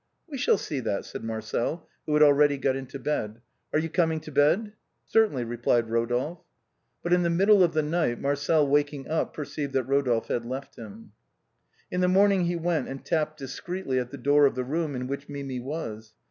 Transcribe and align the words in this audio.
"We 0.31 0.39
shall 0.39 0.57
see 0.57 0.79
that," 0.79 1.05
said 1.05 1.23
Marcel, 1.23 1.87
who 2.07 2.15
had 2.15 2.23
already 2.23 2.57
got 2.57 2.75
into 2.75 2.97
bed. 2.97 3.39
"Are 3.71 3.77
you 3.77 3.87
coming 3.87 4.19
to 4.21 4.31
bed?"" 4.31 4.73
Certainly," 5.05 5.43
replied 5.43 5.91
Rodolphe. 5.91 6.41
But 7.03 7.13
in 7.13 7.21
the 7.21 7.29
middle 7.29 7.63
of 7.63 7.73
the 7.75 7.83
night, 7.83 8.19
IVIarcel 8.19 8.67
waking 8.67 9.07
up, 9.07 9.31
per 9.35 9.45
ceived 9.45 9.73
that 9.73 9.83
Rodolphe 9.83 10.33
had 10.33 10.43
left 10.43 10.75
him. 10.75 11.11
In 11.91 12.01
the 12.01 12.07
morning, 12.07 12.45
he 12.45 12.55
went 12.55 12.87
and 12.87 13.05
tapped 13.05 13.37
discreetly 13.37 13.99
at 13.99 14.09
the 14.09 14.17
door 14.17 14.47
of 14.47 14.55
the 14.55 14.63
room 14.63 14.95
in 14.95 15.05
which 15.05 15.29
Mimi 15.29 15.59
was. 15.59 16.15